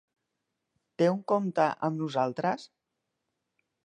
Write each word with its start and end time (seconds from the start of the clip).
Té 1.01 1.09
un 1.15 1.19
compte 1.31 1.67
amb 1.89 2.01
nosaltres? 2.05 2.65